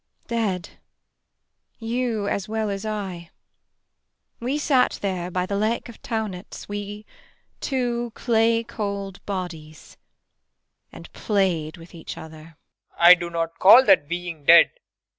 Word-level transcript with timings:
Dead, 0.25 0.79
you 1.77 2.27
as 2.27 2.49
well 2.49 2.71
as 2.71 2.87
I. 2.87 3.29
We 4.39 4.57
sat 4.57 4.97
there 5.03 5.29
by 5.29 5.45
the 5.45 5.55
Lake 5.57 5.89
of 5.89 6.01
Taunitz, 6.01 6.67
we 6.67 7.05
two 7.59 8.09
clay 8.15 8.63
cold 8.63 9.23
bodies 9.27 9.97
and 10.91 11.13
played 11.13 11.77
with 11.77 11.93
each 11.93 12.17
other. 12.17 12.57
PROFESSOR 12.97 12.97
RUBEK. 12.97 12.97
I 12.99 13.13
do 13.19 13.29
not 13.29 13.59
call 13.59 13.83
that 13.85 14.07
being 14.09 14.43
dead. 14.43 14.71